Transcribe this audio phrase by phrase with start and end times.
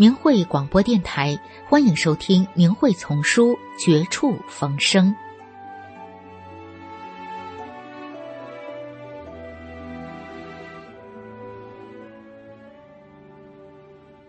[0.00, 5.14] 明慧广播电台，欢迎收听《明慧丛书·绝处逢生》。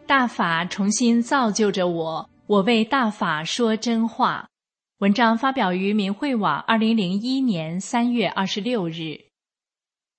[0.05, 4.49] 大法重新造就着我，我为大法说真话。
[4.97, 9.17] 文章发表于明慧网，二零零一年三月二十六日。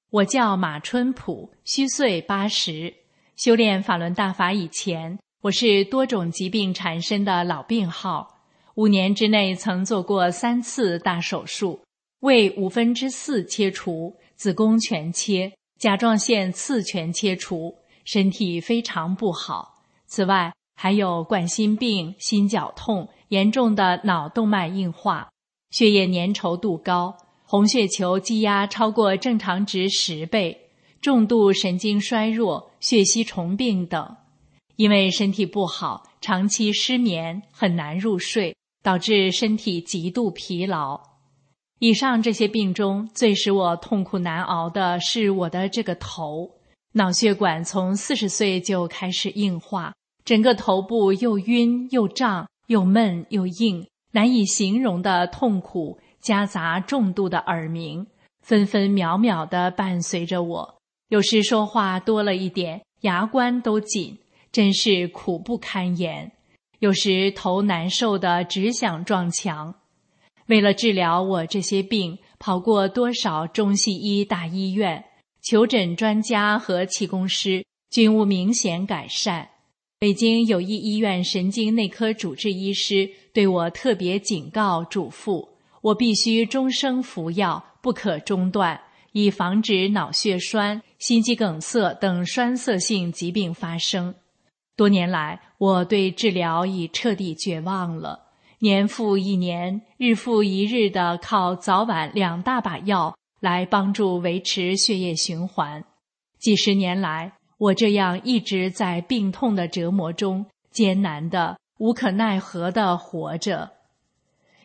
[0.08, 2.94] 我叫马春普，虚岁八十，
[3.36, 5.18] 修炼法轮大法以前。
[5.42, 8.42] 我是多种疾病缠身的老病号，
[8.76, 11.80] 五年之内曾做过三次大手术，
[12.20, 19.82] 胃五分之四切除，子宫全切，甲状腺次全切除，身体非常不好。
[20.06, 25.28] 此外还有冠心病、心绞痛、严重的脑动脉硬化、
[25.72, 30.56] 血液粘稠度高、红血球积压超过正常值十倍、
[31.00, 34.16] 重度神经衰弱、血吸虫病等。
[34.76, 41.00] 因为身体不好，长期失眠，很难入睡，导致身体极度疲劳。
[41.78, 46.50] 以上这些病中，最使我痛苦难熬的是我的这个头，
[46.92, 49.92] 脑血管从四十岁就开始硬化，
[50.24, 58.06] 整个头部又晕又胀又闷又硬，难以形容的痛苦，夹杂重度的耳鸣，
[58.42, 60.76] 分分秒秒的伴随着我。
[61.08, 64.16] 有时说话多了一点，牙关都紧。
[64.52, 66.30] 真是苦不堪言，
[66.80, 69.74] 有时头难受的只想撞墙。
[70.46, 75.02] 为了治疗我这些病，跑过多少中西医大医院，
[75.40, 79.48] 求诊专家和气功师均无明显改善。
[79.98, 85.48] 北京友谊医院神经内科主治医师对我特别警告嘱咐，
[85.80, 88.78] 我必须终生服药，不可中断，
[89.12, 94.12] 以防止脑血栓、心肌梗塞等栓塞性疾病发生。
[94.76, 98.18] 多年来，我对治疗已彻底绝望了。
[98.60, 105.84] 年复一年，日复一日的靠早晚两大把药来帮助维持血液循环。
[106.38, 113.70] 几十年来，我这样一直在病痛的折磨中艰难的、无可奈何的活着。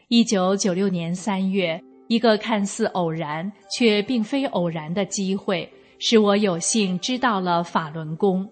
[0.07, 5.69] 一九九六年三月，一个看似偶然却并非偶然的机会，
[5.99, 8.49] 使我有幸知道了法轮功。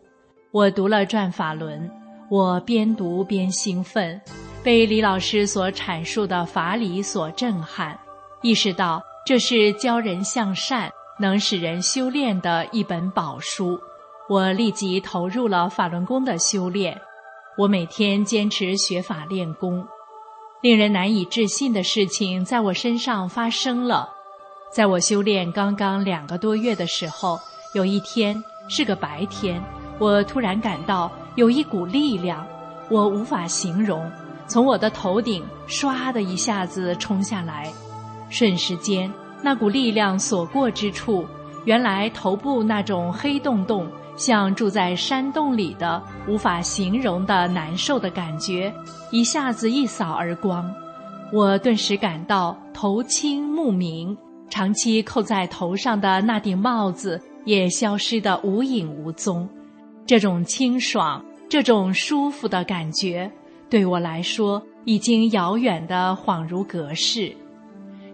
[0.56, 1.86] 我读了《转法轮》，
[2.30, 4.22] 我边读边兴奋，
[4.64, 8.00] 被李老师所阐述的法理所震撼，
[8.42, 10.90] 意识到这是教人向善、
[11.20, 13.78] 能使人修炼的一本宝书。
[14.30, 16.98] 我立即投入了法轮功的修炼。
[17.58, 19.86] 我每天坚持学法练功。
[20.62, 24.10] 令人难以置信的事情在我身上发生了。
[24.72, 27.38] 在我修炼刚刚两个多月的时候，
[27.74, 29.62] 有一天是个白天。
[30.00, 32.45] 我突然感到有一股力量，
[32.89, 34.09] 我无法形容，
[34.47, 37.72] 从我的头顶唰的一下子冲下来，
[38.29, 39.11] 瞬时间，
[39.41, 41.25] 那股力量所过之处，
[41.66, 48.73] 原来头部那种黑洞洞，像住在山洞里的无法形容的难受的感觉，
[49.12, 50.69] 一下子一扫而光，
[51.31, 54.16] 我顿时感到头清目明，
[54.50, 59.48] 长期扣在头上的那顶帽子也消失得无影无踪。
[60.07, 63.31] 这种清爽、这种舒服的感觉，
[63.69, 67.36] 对我来说已经遥远的恍如隔世。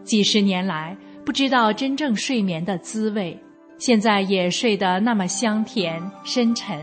[0.04, 0.96] 几十年来，
[1.26, 3.38] 不知道真正睡眠的滋味，
[3.78, 6.82] 现在也睡得那么香甜深沉。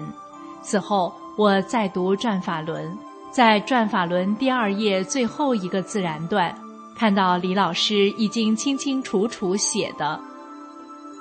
[0.62, 2.84] 此后，我再读《转法轮》，
[3.31, 6.54] 在《转法轮》第二页最后一个自然段，
[6.94, 10.20] 看到李老师已经清清楚楚写的：“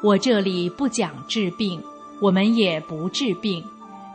[0.04, 1.82] 我这里不讲治病，
[2.20, 3.64] 我们也不治病。”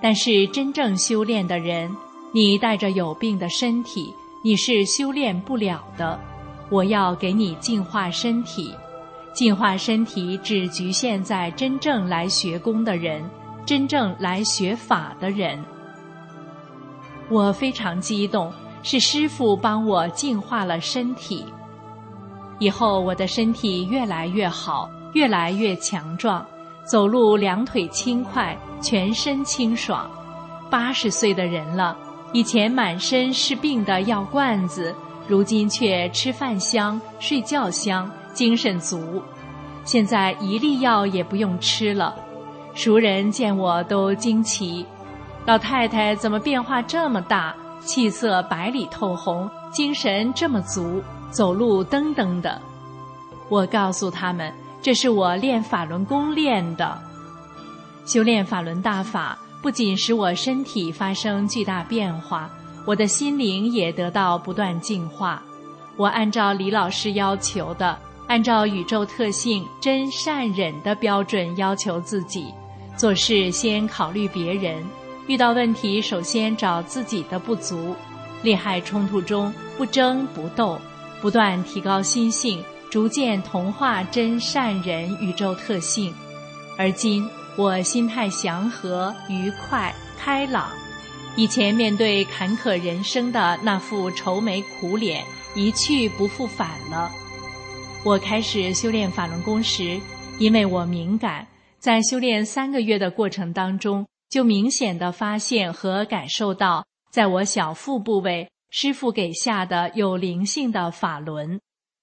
[0.03, 1.97] 但是真正修炼的人，
[2.33, 4.13] 你带着有病的身体，
[4.43, 6.19] 你是修炼不了的。
[6.69, 8.75] 我要给你净化身体，
[9.33, 13.23] 净化身体只局限在真正来学功的人，
[13.65, 15.63] 真正来学法的人。
[17.29, 18.53] 我非常激动，
[18.83, 21.45] 是师父帮我净化了身体。
[22.59, 26.45] 以后我的身体越来越好，越来越强壮，
[26.85, 30.11] 走路两腿轻快，全身清爽。
[30.71, 31.97] 八十岁的人了，
[32.33, 34.95] 以前满身是病的药罐子，
[35.29, 39.23] 如今却吃饭香、睡觉香，精神足。
[39.85, 42.15] 现在一粒药也不用吃了。
[42.75, 44.87] 熟人见我都惊奇，
[45.45, 47.55] 老太太怎么变化这么大？
[47.85, 52.63] 气色白里透红，精神这么足，走路噔噔的。
[53.49, 57.01] 我告诉他们，这是我练法轮功练的。
[58.05, 62.51] 修炼法轮大法，不仅使我身体发生巨大变化，
[62.85, 65.41] 我的心灵也得到不断净化。
[65.97, 67.97] 我按照李老师要求的，
[68.27, 72.53] 按照宇宙特性真善忍的标准要求自己，
[72.97, 74.85] 做事先考虑别人。
[75.29, 77.95] 遇到问题，首先找自己的不足；
[78.43, 80.77] 利害冲突中不争不斗，
[81.21, 82.61] 不断提高心性，
[82.93, 86.13] 逐渐同化真善人宇宙特性。
[86.77, 90.71] 而今我心态祥和、愉快、开朗，
[91.35, 95.25] 以前面对坎坷人生的那副愁眉苦脸
[95.55, 97.11] 一去不复返了。
[98.05, 99.99] 我开始修炼法轮功时，
[100.39, 101.47] 因为我敏感，
[101.79, 104.07] 在修炼三个月的过程当中。
[104.29, 111.61] 就明显的发现和感受到，在我小腹部位，师傅给下的有灵性的法轮，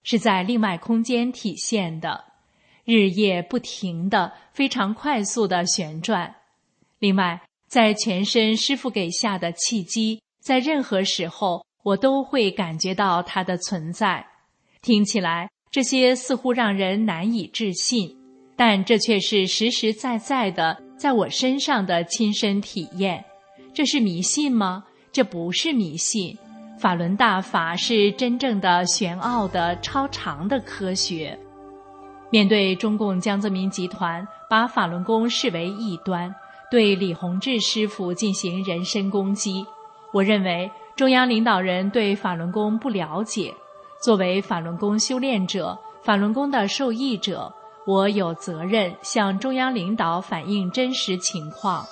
[0.10, 2.24] 是在另外空间体现的，
[2.84, 6.36] 日夜不停的、非常快速的旋转。
[6.98, 14.26] 另外，在全身师傅给下的契机，在任何时候我都会感觉到它的存在。
[14.82, 18.18] 听起来这些似乎让人难以置信，
[18.56, 20.82] 但这却是实实在在的。
[20.98, 23.24] 在我身上的亲身体验，
[23.76, 24.86] 这是迷信吗？
[25.12, 26.36] 这不是迷信。
[26.80, 31.38] 法轮大法是真正的玄奥的超长的科学。
[32.30, 36.34] 面对中共江泽民集团把法轮功视为异端，
[36.72, 39.66] 对李洪志师傅进行人身攻击，
[40.14, 43.54] 我认为中央领导人对法轮功不了解。
[44.02, 47.54] 作为法轮功修炼者，法轮功的受益者。
[47.86, 51.84] 我有责任向中央领导反映真实情况。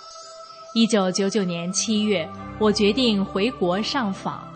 [0.73, 2.29] 一九九九年七月，
[2.59, 4.46] 我决定回国上访。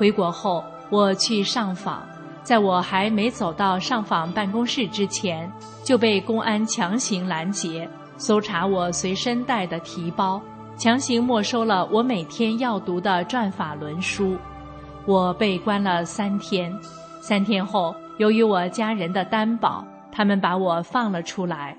[0.00, 2.08] 回国后，我去上访，
[2.42, 5.52] 在我还没走到上访办公室之前，
[5.84, 7.86] 就被公安强行拦截，
[8.16, 10.40] 搜查我随身带的提包，
[10.78, 14.38] 强行没收了我每天要读的转法轮书。
[15.04, 16.74] 我被关了三天。
[17.20, 19.84] 三天后，由于我家人的担保。
[20.10, 21.76] 他们把我放了出来，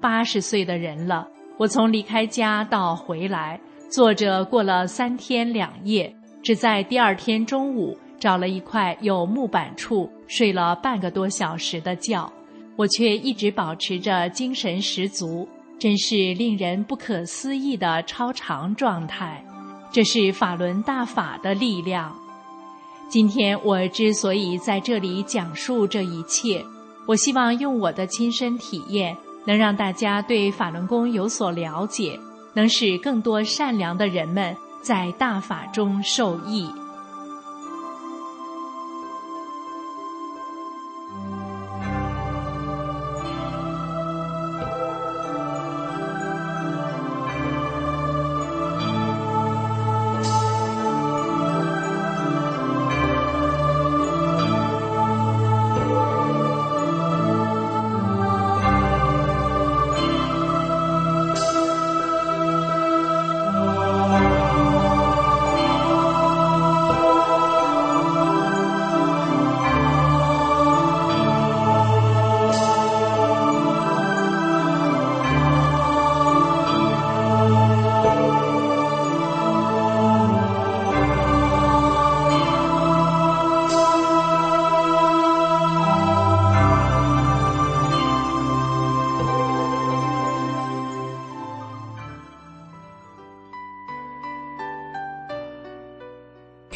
[0.00, 1.26] 八十岁的人了，
[1.58, 3.60] 我从离开家到回来，
[3.90, 12.30] 坐着过了三天两夜，只在第二天中午找了一块有木板处睡了半个多小时的觉，
[12.76, 15.48] 我却一直保持着精神十足，
[15.78, 19.44] 真是令人不可思议的超常状态。
[19.90, 22.14] 这是法轮大法的力量。
[23.08, 26.64] 今天我之所以在这里讲述这一切。
[27.06, 32.20] 我希望用我的亲身体验，能让大家对法轮功有所了解，
[32.52, 36.72] 能使更多善良的人们在大法中受益。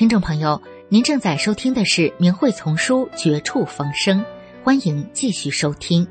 [0.02, 4.18] 听众朋友，您正在收听的是《明慧丛书》《绝处逢生》，
[4.64, 6.04] 欢迎继续收听。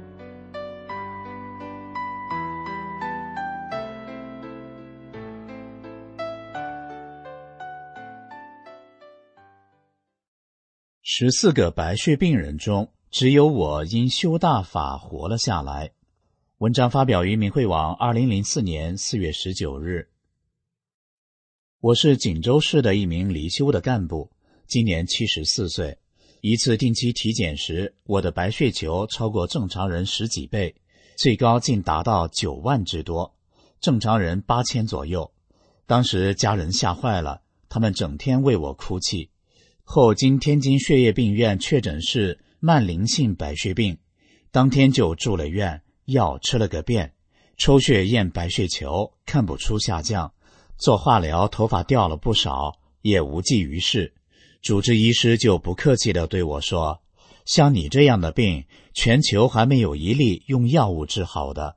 [11.02, 15.92] 十四个白血病人中，只有我因修大法活了下来。
[16.60, 20.08] 文章发表于明慧网，二零零四年四月十九日。
[21.82, 24.30] 我是锦州市的一名离休的干部，
[24.68, 25.98] 今年七十四岁，
[26.42, 30.76] 一次定期体检时，我的白血球超过正常人十几倍，
[31.16, 33.34] 最高竟达到九万之多，
[33.80, 35.32] 正常人八千左右。
[35.88, 39.32] 当时家人吓坏了，他们整天为我哭泣。
[39.84, 43.98] 后经天津血液病院确诊是慢淋性白血病，
[44.52, 47.16] 当天就住了院，药吃了个遍，
[47.58, 50.32] 抽血验白血球看不出下降，
[50.82, 54.16] 做化疗头发掉了不少，也无济于事。
[54.64, 57.02] 主治医师就不客气地对我说
[57.46, 61.76] ：“像你这样的病，全球还没有一例用药物治好的。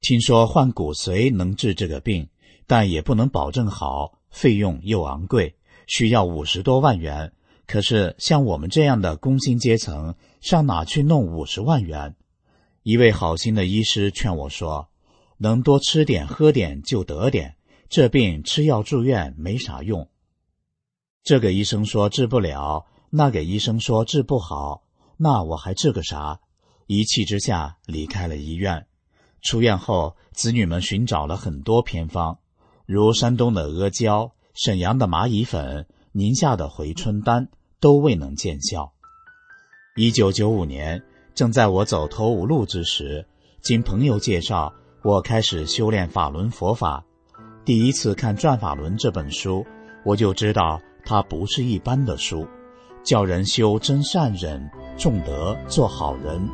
[0.00, 2.28] 听说换骨髓能治这个病，
[2.68, 5.56] 但也不能保证好，费用又昂贵，
[5.88, 7.32] 需要五十多万元。
[7.66, 12.14] 可是像我们这样的工薪阶层，上哪去弄五十万元？”
[12.84, 14.88] 一位好心的医师劝我说
[15.38, 17.55] ：“能多吃点喝点就得点，
[17.88, 20.08] 这病吃药住院没啥用。”
[21.24, 24.82] 这个医生说治不了，那个医生说治不好，
[25.16, 26.40] 那我还治个啥？
[26.86, 28.86] 一气之下离开了医院。
[29.42, 32.38] 出院后，子女们寻找了很多偏方，
[32.86, 37.48] 如山东的阿胶、沈阳的蚂蚁粉、宁夏的回春丹，
[37.80, 38.92] 都未能见效。
[39.96, 41.02] 一九九五年，
[41.34, 43.26] 正在我走投无路之时，
[43.62, 47.04] 经朋友介绍，我开始修炼法轮佛法。
[47.66, 49.66] 第一次看《转法轮》这本书，
[50.04, 50.80] 我就知道。
[51.04, 52.46] 它不是一般的书，
[53.02, 56.48] 教人修真善忍、重德、做好人。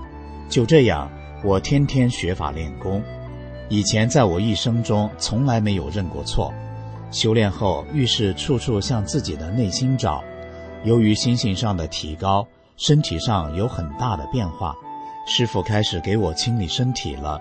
[0.48, 1.10] 就这样，
[1.44, 3.02] 我天天学法练功。
[3.68, 6.50] 以前在我一生中从来没有认过错。
[7.10, 10.24] 修炼后，遇事处处向自己的内心找。
[10.82, 12.46] 由于心性上的提高，
[12.78, 14.74] 身体上有很大的变化。
[15.26, 17.38] 师傅开始给我清理身体了。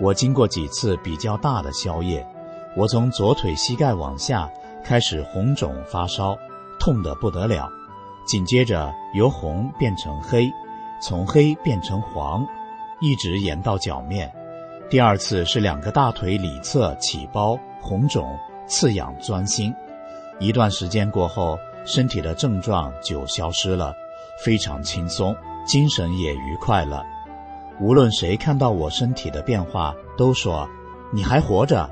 [0.00, 2.24] 我经过几次比较大的宵夜，
[2.76, 4.50] 我从左腿膝盖往下。
[4.82, 6.34] 开始红肿发烧，
[6.78, 7.68] 痛得不得了，
[8.26, 10.50] 紧接着由红变成黑，
[11.02, 12.44] 从黑变成黄，
[12.98, 14.32] 一直延到脚面。
[14.88, 18.34] 第二次是两个大腿里侧起包、红肿、
[18.66, 19.72] 刺痒、钻心。
[20.38, 23.94] 一段时间过后，身体的症状就消失了，
[24.42, 25.36] 非常轻松，
[25.66, 27.04] 精神也愉快了。
[27.78, 30.66] 无论谁看到我身体的变化，都说
[31.12, 31.88] ：“你还活着。”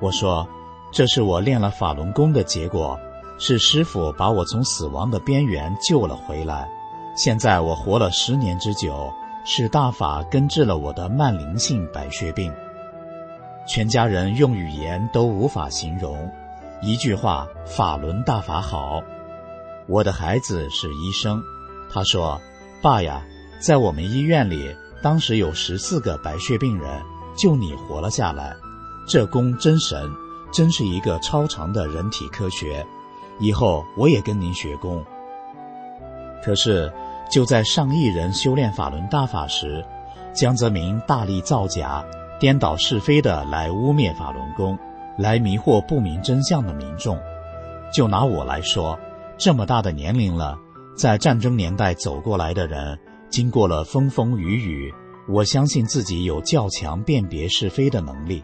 [0.00, 0.46] 我说。
[0.92, 2.98] 这是我练了法轮功的结果，
[3.38, 6.68] 是师傅把我从死亡的边缘救了回来。
[7.16, 9.08] 现在我活了十年之久，
[9.44, 12.52] 是大法根治了我的慢淋性白血病。
[13.68, 16.28] 全家人用语言都无法形容，
[16.82, 19.00] 一句话：法轮大法好。
[19.86, 21.40] 我的孩子是医生，
[21.88, 22.40] 他说
[22.82, 23.22] ：“爸呀，
[23.60, 27.00] 在我们医院里，当时有十四个白血病人，
[27.36, 28.56] 就你活了下来，
[29.10, 30.08] 这功真神。”
[30.52, 32.84] 真是一个超长的人体科学，
[33.38, 35.00] 以后我也跟您学功。
[36.44, 36.92] 可是
[37.30, 39.86] 就在上亿人修炼法轮大法时，
[40.34, 42.04] 江泽民大力造假、
[42.40, 44.76] 颠倒是非的来污蔑法轮功，
[45.16, 47.16] 来迷惑不明真相的民众。
[47.94, 48.98] 就拿我来说，
[49.38, 50.58] 这么大的年龄了，
[50.96, 52.98] 在战争年代走过来的人，
[53.28, 54.92] 经过了风风雨雨，
[55.28, 58.42] 我相信自己有较强辨别是非的能力。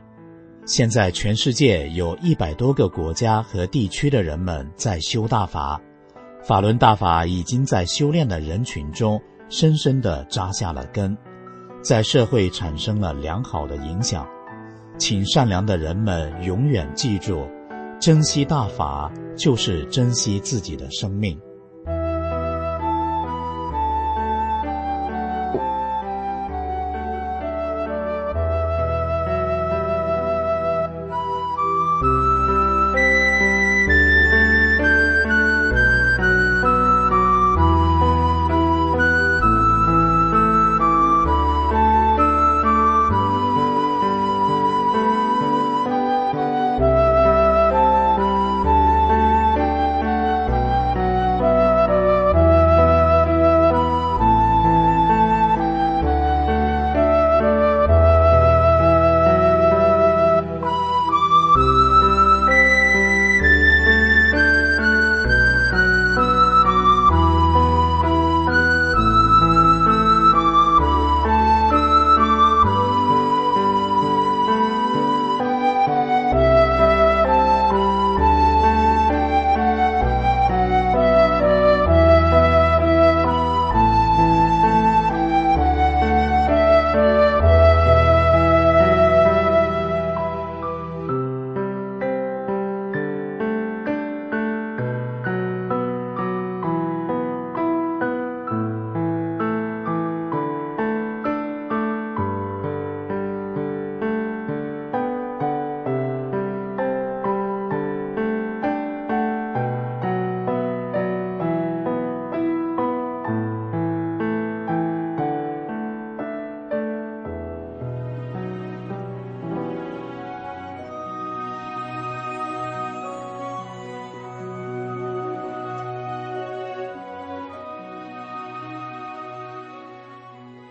[0.67, 5.81] 现在全世界有一百多个国家和地区的人们在修大法，
[6.43, 11.17] 法轮大法已经在修炼的人群中深深地扎下了根，
[11.83, 14.27] 在社会产生了良好的影响。
[14.99, 17.47] 请善良的人们永远记住，
[18.01, 21.41] 珍惜大法就是珍惜自己的生命。